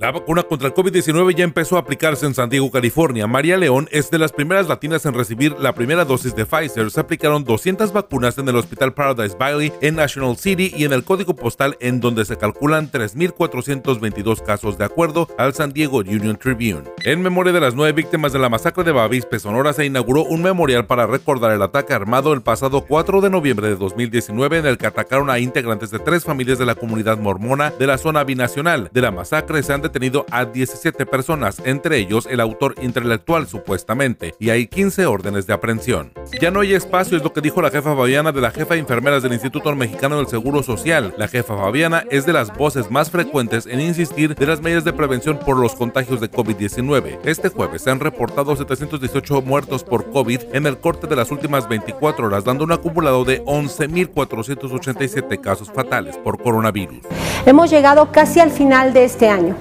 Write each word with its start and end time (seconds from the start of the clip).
La 0.00 0.12
vacuna 0.12 0.44
contra 0.44 0.68
el 0.68 0.74
COVID-19 0.74 1.34
ya 1.34 1.42
empezó 1.42 1.76
a 1.76 1.80
aplicarse 1.80 2.24
en 2.24 2.32
San 2.32 2.48
Diego, 2.48 2.70
California. 2.70 3.26
María 3.26 3.56
León 3.56 3.88
es 3.90 4.12
de 4.12 4.18
las 4.18 4.30
primeras 4.30 4.68
latinas 4.68 5.04
en 5.06 5.14
recibir 5.14 5.56
la 5.58 5.74
primera 5.74 6.04
dosis 6.04 6.36
de 6.36 6.46
Pfizer. 6.46 6.92
Se 6.92 7.00
aplicaron 7.00 7.42
200 7.42 7.92
vacunas 7.92 8.38
en 8.38 8.48
el 8.48 8.54
Hospital 8.54 8.94
Paradise 8.94 9.36
Valley 9.36 9.72
en 9.80 9.96
National 9.96 10.36
City 10.36 10.72
y 10.76 10.84
en 10.84 10.92
el 10.92 11.02
código 11.02 11.34
postal 11.34 11.76
en 11.80 11.98
donde 11.98 12.24
se 12.24 12.36
calculan 12.36 12.92
3.422 12.92 14.40
casos 14.44 14.78
de 14.78 14.84
acuerdo 14.84 15.26
al 15.36 15.52
San 15.52 15.72
Diego 15.72 15.98
Union 15.98 16.36
Tribune. 16.36 16.84
En 17.02 17.20
memoria 17.20 17.52
de 17.52 17.60
las 17.60 17.74
nueve 17.74 17.92
víctimas 17.92 18.32
de 18.32 18.38
la 18.38 18.48
masacre 18.48 18.84
de 18.84 18.92
Bavispe, 18.92 19.40
Sonora, 19.40 19.72
se 19.72 19.84
inauguró 19.84 20.22
un 20.22 20.42
memorial 20.42 20.86
para 20.86 21.08
recordar 21.08 21.50
el 21.50 21.62
ataque 21.62 21.92
armado 21.92 22.32
el 22.34 22.42
pasado 22.42 22.84
4 22.86 23.20
de 23.20 23.30
noviembre 23.30 23.66
de 23.66 23.74
2019 23.74 24.58
en 24.58 24.66
el 24.66 24.78
que 24.78 24.86
atacaron 24.86 25.28
a 25.28 25.40
integrantes 25.40 25.90
de 25.90 25.98
tres 25.98 26.22
familias 26.22 26.60
de 26.60 26.66
la 26.66 26.76
comunidad 26.76 27.18
mormona 27.18 27.72
de 27.72 27.88
la 27.88 27.98
zona 27.98 28.22
binacional. 28.22 28.90
De 28.92 29.00
la 29.00 29.10
masacre 29.10 29.64
se 29.64 29.72
han 29.72 29.87
detenido 29.88 30.24
a 30.30 30.44
17 30.44 31.06
personas, 31.06 31.60
entre 31.64 31.98
ellos 31.98 32.26
el 32.30 32.40
autor 32.40 32.74
intelectual 32.80 33.46
supuestamente, 33.46 34.34
y 34.38 34.50
hay 34.50 34.66
15 34.66 35.06
órdenes 35.06 35.46
de 35.46 35.54
aprehensión. 35.54 36.12
Ya 36.40 36.50
no 36.50 36.60
hay 36.60 36.74
espacio, 36.74 37.16
es 37.16 37.24
lo 37.24 37.32
que 37.32 37.40
dijo 37.40 37.62
la 37.62 37.70
jefa 37.70 37.96
Fabiana 37.96 38.32
de 38.32 38.40
la 38.40 38.50
jefa 38.50 38.74
de 38.74 38.80
enfermeras 38.80 39.22
del 39.22 39.32
Instituto 39.32 39.74
Mexicano 39.74 40.18
del 40.18 40.26
Seguro 40.26 40.62
Social. 40.62 41.14
La 41.16 41.28
jefa 41.28 41.56
Fabiana 41.56 42.04
es 42.10 42.26
de 42.26 42.32
las 42.32 42.52
voces 42.54 42.90
más 42.90 43.10
frecuentes 43.10 43.66
en 43.66 43.80
insistir 43.80 44.34
de 44.34 44.46
las 44.46 44.60
medidas 44.60 44.84
de 44.84 44.92
prevención 44.92 45.38
por 45.38 45.56
los 45.56 45.74
contagios 45.74 46.20
de 46.20 46.30
COVID-19. 46.30 47.18
Este 47.24 47.48
jueves 47.48 47.82
se 47.82 47.90
han 47.90 48.00
reportado 48.00 48.54
718 48.56 49.42
muertos 49.42 49.84
por 49.84 50.10
COVID 50.10 50.40
en 50.52 50.66
el 50.66 50.78
corte 50.78 51.06
de 51.06 51.16
las 51.16 51.30
últimas 51.30 51.68
24 51.68 52.26
horas, 52.26 52.44
dando 52.44 52.64
un 52.64 52.72
acumulado 52.72 53.24
de 53.24 53.42
11.487 53.44 55.40
casos 55.40 55.70
fatales 55.70 56.16
por 56.18 56.42
coronavirus. 56.42 57.00
Hemos 57.46 57.70
llegado 57.70 58.12
casi 58.12 58.40
al 58.40 58.50
final 58.50 58.92
de 58.92 59.04
este 59.04 59.28
año 59.28 59.56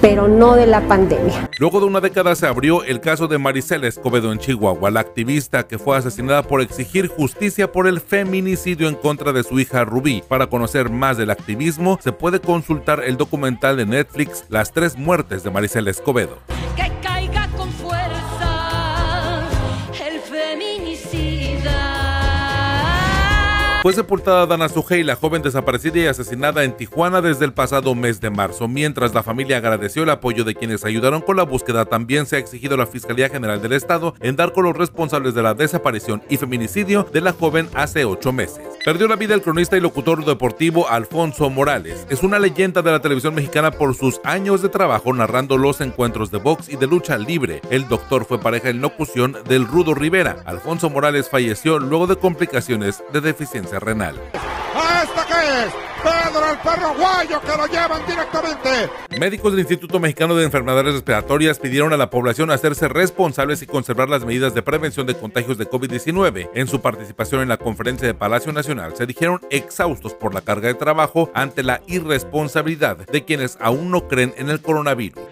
pero 0.00 0.28
no 0.28 0.54
de 0.56 0.66
la 0.66 0.86
pandemia. 0.86 1.50
Luego 1.58 1.80
de 1.80 1.86
una 1.86 2.00
década 2.00 2.34
se 2.34 2.46
abrió 2.46 2.84
el 2.84 3.00
caso 3.00 3.28
de 3.28 3.38
Maricela 3.38 3.86
Escobedo 3.86 4.32
en 4.32 4.38
Chihuahua, 4.38 4.90
la 4.90 5.00
activista 5.00 5.66
que 5.66 5.78
fue 5.78 5.96
asesinada 5.96 6.42
por 6.42 6.60
exigir 6.60 7.08
justicia 7.08 7.72
por 7.72 7.86
el 7.86 8.00
feminicidio 8.00 8.88
en 8.88 8.94
contra 8.94 9.32
de 9.32 9.42
su 9.42 9.58
hija 9.58 9.84
Rubí. 9.84 10.22
Para 10.28 10.48
conocer 10.48 10.90
más 10.90 11.16
del 11.16 11.30
activismo, 11.30 11.98
se 12.02 12.12
puede 12.12 12.40
consultar 12.40 13.02
el 13.04 13.16
documental 13.16 13.76
de 13.76 13.86
Netflix 13.86 14.44
Las 14.48 14.72
tres 14.72 14.96
muertes 14.96 15.42
de 15.42 15.50
Maricela 15.50 15.90
Escobedo. 15.90 16.38
Fue 23.82 23.92
sepultada 23.92 24.46
Dana 24.46 24.68
Sujei, 24.68 25.04
la 25.04 25.14
joven 25.14 25.42
desaparecida 25.42 25.98
y 25.98 26.06
asesinada 26.06 26.64
en 26.64 26.76
Tijuana 26.76 27.20
desde 27.20 27.44
el 27.44 27.52
pasado 27.52 27.94
mes 27.94 28.20
de 28.20 28.30
marzo. 28.30 28.66
Mientras 28.66 29.14
la 29.14 29.22
familia 29.22 29.58
agradeció 29.58 30.02
el 30.02 30.10
apoyo 30.10 30.44
de 30.44 30.54
quienes 30.54 30.84
ayudaron 30.84 31.20
con 31.20 31.36
la 31.36 31.44
búsqueda, 31.44 31.84
también 31.84 32.26
se 32.26 32.36
ha 32.36 32.40
exigido 32.40 32.74
a 32.74 32.78
la 32.78 32.86
Fiscalía 32.86 33.28
General 33.28 33.62
del 33.62 33.72
Estado 33.72 34.14
en 34.20 34.34
dar 34.34 34.52
con 34.52 34.64
los 34.64 34.76
responsables 34.76 35.34
de 35.34 35.42
la 35.42 35.54
desaparición 35.54 36.22
y 36.28 36.36
feminicidio 36.36 37.06
de 37.12 37.20
la 37.20 37.32
joven 37.32 37.68
hace 37.74 38.04
ocho 38.04 38.32
meses. 38.32 38.75
Perdió 38.86 39.08
la 39.08 39.16
vida 39.16 39.34
el 39.34 39.42
cronista 39.42 39.76
y 39.76 39.80
locutor 39.80 40.24
deportivo 40.24 40.88
Alfonso 40.88 41.50
Morales. 41.50 42.06
Es 42.08 42.22
una 42.22 42.38
leyenda 42.38 42.82
de 42.82 42.92
la 42.92 43.00
televisión 43.00 43.34
mexicana 43.34 43.72
por 43.72 43.96
sus 43.96 44.20
años 44.22 44.62
de 44.62 44.68
trabajo 44.68 45.12
narrando 45.12 45.58
los 45.58 45.80
encuentros 45.80 46.30
de 46.30 46.38
box 46.38 46.68
y 46.68 46.76
de 46.76 46.86
lucha 46.86 47.18
libre. 47.18 47.62
El 47.68 47.88
doctor 47.88 48.26
fue 48.26 48.38
pareja 48.38 48.68
en 48.68 48.80
locución 48.80 49.38
del 49.48 49.66
Rudo 49.66 49.92
Rivera. 49.92 50.36
Alfonso 50.44 50.88
Morales 50.88 51.28
falleció 51.28 51.80
luego 51.80 52.06
de 52.06 52.14
complicaciones 52.14 53.02
de 53.12 53.20
deficiencia 53.22 53.80
renal. 53.80 54.14
¿Esta 54.76 55.26
qué 55.26 55.64
es? 55.64 55.74
Pedro 56.02 56.50
el 56.50 56.58
perro 56.58 56.94
guayo 56.94 57.40
que 57.40 57.56
lo 57.56 57.66
llevan 57.66 58.06
directamente. 58.06 58.90
Médicos 59.18 59.52
del 59.52 59.60
Instituto 59.60 59.98
Mexicano 59.98 60.36
de 60.36 60.44
Enfermedades 60.44 60.92
Respiratorias 60.92 61.58
pidieron 61.58 61.92
a 61.94 61.96
la 61.96 62.10
población 62.10 62.50
hacerse 62.50 62.86
responsables 62.88 63.62
y 63.62 63.66
conservar 63.66 64.08
las 64.10 64.24
medidas 64.24 64.54
de 64.54 64.62
prevención 64.62 65.06
de 65.06 65.16
contagios 65.16 65.56
de 65.56 65.68
COVID-19. 65.68 66.50
En 66.54 66.68
su 66.68 66.80
participación 66.80 67.40
en 67.40 67.48
la 67.48 67.56
conferencia 67.56 68.06
de 68.06 68.14
Palacio 68.14 68.52
Nacional 68.52 68.94
se 68.94 69.06
dijeron 69.06 69.40
exhaustos 69.50 70.12
por 70.12 70.34
la 70.34 70.42
carga 70.42 70.68
de 70.68 70.74
trabajo 70.74 71.30
ante 71.32 71.62
la 71.62 71.80
irresponsabilidad 71.86 72.98
de 72.98 73.24
quienes 73.24 73.56
aún 73.60 73.90
no 73.90 74.08
creen 74.08 74.34
en 74.36 74.50
el 74.50 74.60
coronavirus. 74.60 75.22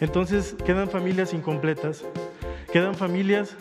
Entonces 0.00 0.54
quedan 0.64 0.88
familias 0.88 1.34
incompletas, 1.34 2.04
quedan 2.72 2.94
familias 2.94 3.56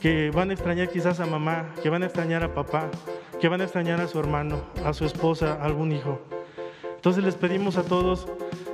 que 0.00 0.30
van 0.30 0.50
a 0.50 0.52
extrañar 0.52 0.90
quizás 0.90 1.20
a 1.20 1.26
mamá, 1.26 1.74
que 1.82 1.88
van 1.88 2.02
a 2.02 2.06
extrañar 2.06 2.44
a 2.44 2.54
papá, 2.54 2.90
que 3.44 3.48
van 3.50 3.60
a 3.60 3.64
extrañar 3.64 4.00
a 4.00 4.08
su 4.08 4.18
hermano, 4.18 4.62
a 4.86 4.94
su 4.94 5.04
esposa, 5.04 5.58
a 5.60 5.66
algún 5.66 5.92
hijo. 5.92 6.18
Entonces 6.96 7.22
les 7.22 7.34
pedimos 7.34 7.76
a 7.76 7.82
todos 7.82 8.26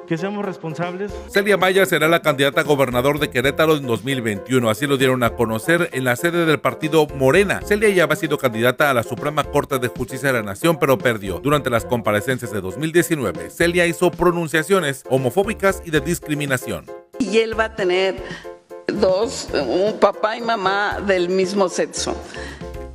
que 0.06 0.16
seamos 0.16 0.44
responsables. 0.44 1.10
Celia 1.28 1.56
Maya 1.56 1.84
será 1.86 2.06
la 2.06 2.22
candidata 2.22 2.60
a 2.60 2.62
gobernador 2.62 3.18
de 3.18 3.30
Querétaro 3.30 3.76
en 3.76 3.84
2021, 3.84 4.70
así 4.70 4.86
lo 4.86 4.96
dieron 4.96 5.24
a 5.24 5.30
conocer 5.30 5.90
en 5.92 6.04
la 6.04 6.14
sede 6.14 6.46
del 6.46 6.60
partido 6.60 7.08
Morena. 7.16 7.62
Celia 7.66 7.88
ya 7.88 8.04
había 8.04 8.14
sido 8.14 8.38
candidata 8.38 8.90
a 8.90 8.94
la 8.94 9.02
Suprema 9.02 9.42
Corte 9.42 9.80
de 9.80 9.88
Justicia 9.88 10.28
de 10.28 10.34
la 10.34 10.44
Nación, 10.44 10.78
pero 10.78 10.96
perdió. 10.98 11.40
Durante 11.40 11.68
las 11.68 11.84
comparecencias 11.84 12.52
de 12.52 12.60
2019, 12.60 13.50
Celia 13.50 13.88
hizo 13.88 14.12
pronunciaciones 14.12 15.02
homofóbicas 15.10 15.82
y 15.84 15.90
de 15.90 16.00
discriminación. 16.00 16.86
Y 17.18 17.38
él 17.38 17.58
va 17.58 17.64
a 17.64 17.74
tener 17.74 18.22
dos, 18.86 19.48
un 19.52 19.98
papá 19.98 20.36
y 20.36 20.40
mamá 20.40 21.00
del 21.04 21.28
mismo 21.28 21.68
sexo. 21.68 22.14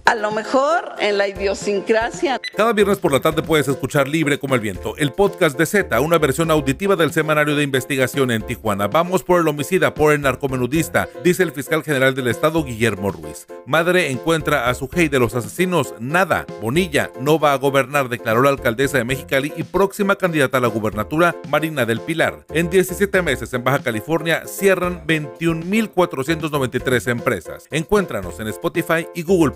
A 0.07 0.13
lo 0.13 0.29
mejor 0.29 0.93
en 0.99 1.17
la 1.17 1.27
idiosincrasia. 1.27 2.39
Cada 2.55 2.73
viernes 2.73 2.99
por 2.99 3.11
la 3.11 3.21
tarde 3.21 3.41
puedes 3.41 3.67
escuchar 3.67 4.07
Libre 4.07 4.37
como 4.37 4.53
el 4.53 4.61
Viento, 4.61 4.95
el 4.97 5.11
podcast 5.11 5.57
de 5.57 5.65
Z, 5.65 5.99
una 5.99 6.19
versión 6.19 6.51
auditiva 6.51 6.95
del 6.95 7.11
semanario 7.11 7.55
de 7.55 7.63
investigación 7.63 8.29
en 8.29 8.43
Tijuana. 8.43 8.87
Vamos 8.87 9.23
por 9.23 9.41
el 9.41 9.47
homicida, 9.47 9.95
por 9.95 10.13
el 10.13 10.21
narcomenudista, 10.21 11.09
dice 11.23 11.41
el 11.41 11.53
fiscal 11.53 11.81
general 11.81 12.13
del 12.13 12.27
estado 12.27 12.63
Guillermo 12.63 13.09
Ruiz. 13.09 13.47
Madre 13.65 14.11
encuentra 14.11 14.69
a 14.69 14.75
su 14.75 14.87
hey 14.93 15.07
de 15.07 15.17
los 15.17 15.33
asesinos. 15.33 15.95
Nada. 15.99 16.45
Bonilla 16.61 17.09
no 17.19 17.39
va 17.39 17.53
a 17.53 17.57
gobernar, 17.57 18.07
declaró 18.07 18.43
la 18.43 18.51
alcaldesa 18.51 18.99
de 18.99 19.05
Mexicali 19.05 19.53
y 19.57 19.63
próxima 19.63 20.17
candidata 20.17 20.59
a 20.59 20.61
la 20.61 20.67
gubernatura, 20.67 21.35
Marina 21.49 21.83
del 21.83 21.99
Pilar. 21.99 22.45
En 22.53 22.69
17 22.69 23.23
meses 23.23 23.51
en 23.55 23.63
Baja 23.63 23.79
California 23.79 24.43
cierran 24.45 25.03
21.493 25.07 27.09
empresas. 27.09 27.67
Encuéntranos 27.71 28.39
en 28.39 28.49
Spotify 28.49 29.07
y 29.15 29.23
Google 29.23 29.53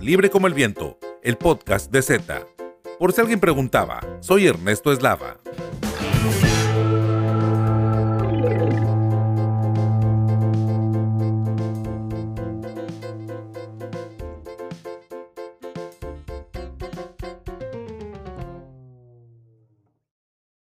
Libre 0.00 0.30
como 0.30 0.46
el 0.46 0.54
viento, 0.54 0.98
el 1.22 1.36
podcast 1.36 1.90
de 1.90 2.02
Z. 2.02 2.46
Por 2.98 3.12
si 3.12 3.20
alguien 3.20 3.40
preguntaba, 3.40 4.00
soy 4.20 4.46
Ernesto 4.46 4.92
Eslava. 4.92 5.38